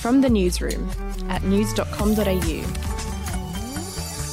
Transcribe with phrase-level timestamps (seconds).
[0.00, 0.88] from the newsroom
[1.28, 2.64] at news.com.au.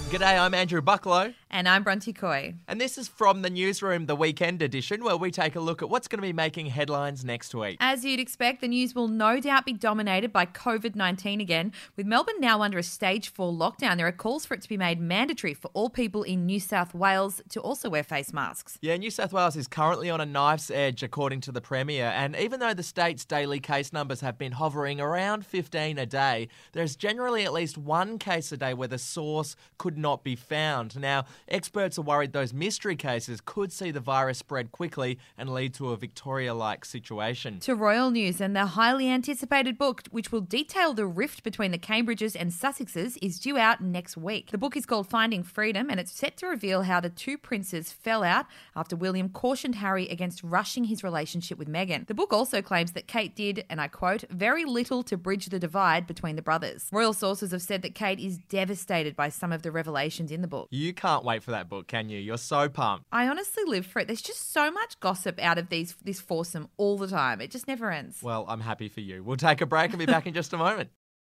[0.10, 1.34] G'day, I'm Andrew Bucklow.
[1.58, 2.54] And I'm Bronte Coy.
[2.68, 5.90] And this is from the newsroom, the weekend edition, where we take a look at
[5.90, 7.78] what's going to be making headlines next week.
[7.80, 11.74] As you'd expect, the news will no doubt be dominated by COVID 19 again.
[11.96, 14.78] With Melbourne now under a stage four lockdown, there are calls for it to be
[14.78, 18.78] made mandatory for all people in New South Wales to also wear face masks.
[18.84, 22.14] Yeah, New South Wales is currently on a knife's edge, according to the Premier.
[22.16, 26.50] And even though the state's daily case numbers have been hovering around 15 a day,
[26.74, 31.00] there's generally at least one case a day where the source could not be found.
[31.00, 35.74] Now, Experts are worried those mystery cases could see the virus spread quickly and lead
[35.76, 37.60] to a Victoria like situation.
[37.62, 41.78] To Royal News, and their highly anticipated book, which will detail the rift between the
[41.78, 44.52] Cambridges and Sussexes, is due out next week.
[44.52, 47.94] The book is called Finding Freedom, and it's set to reveal how the two princes
[47.94, 48.46] fell out
[48.76, 52.08] after William cautioned Harry against rushing his relationship with Meghan.
[52.08, 55.60] The book also claims that Kate did, and I quote, very little to bridge the
[55.60, 56.90] divide between the brothers.
[56.92, 60.48] Royal sources have said that Kate is devastated by some of the revelations in the
[60.48, 60.68] book.
[60.72, 62.18] You can't wait for that book, can you?
[62.20, 63.06] You're so pumped.
[63.12, 64.08] I honestly live for it.
[64.08, 67.42] There's just so much gossip out of these this foursome all the time.
[67.42, 68.24] It just never ends.
[68.24, 69.24] Well, I'm happy for you.
[69.24, 70.90] We'll take a break and be back in just a moment.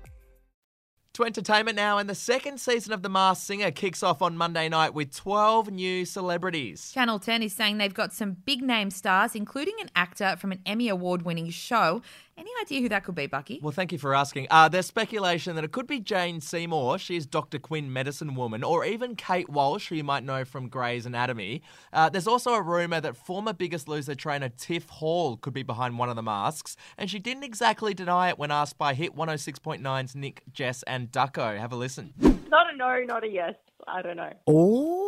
[1.15, 4.69] To entertainment now, and the second season of The Masked Singer kicks off on Monday
[4.69, 6.89] night with 12 new celebrities.
[6.93, 10.61] Channel 10 is saying they've got some big name stars, including an actor from an
[10.65, 12.01] Emmy Award winning show.
[12.37, 13.59] Any idea who that could be, Bucky?
[13.61, 14.47] Well, thank you for asking.
[14.49, 16.97] Uh, there's speculation that it could be Jane Seymour.
[16.97, 17.59] She is Dr.
[17.59, 21.61] Quinn Medicine Woman, or even Kate Walsh, who you might know from Grey's Anatomy.
[21.91, 25.99] Uh, there's also a rumour that former Biggest Loser trainer Tiff Hall could be behind
[25.99, 30.15] one of the masks, and she didn't exactly deny it when asked by Hit 106.9's
[30.15, 31.57] Nick, Jess, and Ducko.
[31.57, 32.13] Have a listen.
[32.49, 33.55] Not a no, not a yes.
[33.87, 34.33] I don't know.
[34.47, 35.00] Oh.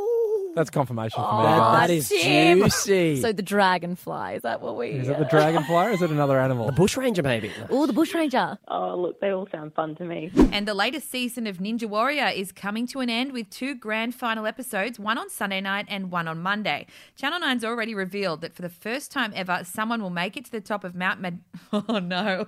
[0.55, 1.39] That's confirmation for me.
[1.39, 2.59] Oh, that, that is Tim.
[2.59, 3.21] juicy.
[3.21, 4.89] So the dragonfly, is that what we...
[4.91, 6.67] Is it the dragonfly or is it another animal?
[6.67, 7.51] the bushranger, maybe.
[7.69, 8.57] Oh, the bushranger.
[8.67, 10.31] Oh, look, they all sound fun to me.
[10.51, 14.13] And the latest season of Ninja Warrior is coming to an end with two grand
[14.15, 16.85] final episodes, one on Sunday night and one on Monday.
[17.15, 20.51] Channel 9's already revealed that for the first time ever, someone will make it to
[20.51, 21.39] the top of Mount Med.
[21.73, 22.45] Oh, no.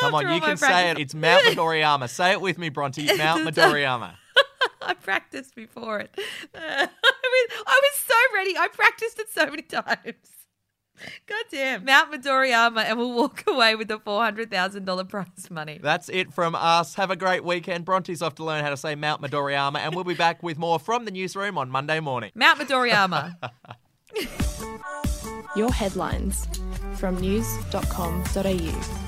[0.00, 1.02] Come on, all you my can say practice- it.
[1.02, 2.08] It's Mount Midoriyama.
[2.08, 3.04] say it with me, Bronte.
[3.18, 4.12] Mount Midoriyama.
[4.88, 6.10] I practiced before it.
[6.54, 8.56] I, was, I was so ready.
[8.56, 10.14] I practiced it so many times.
[11.26, 11.84] God damn.
[11.84, 15.78] Mount Midoriyama, and we'll walk away with the $400,000 prize money.
[15.80, 16.94] That's it from us.
[16.94, 17.84] Have a great weekend.
[17.84, 20.78] Bronte's off to learn how to say Mount Midoriyama, and we'll be back with more
[20.78, 22.32] from the newsroom on Monday morning.
[22.34, 23.34] Mount Midoriyama.
[25.56, 26.48] Your headlines
[26.96, 29.07] from news.com.au.